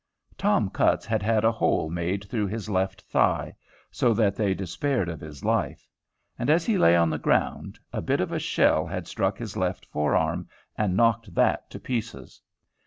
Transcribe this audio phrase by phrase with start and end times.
[0.35, 3.53] Tom Cutts had had a hole made through his left thigh,
[3.91, 5.87] so that they despaired of his life.
[6.39, 9.55] And, as he lay on the ground, a bit of a shell had struck his
[9.55, 12.41] left forearm and knocked that to pieces.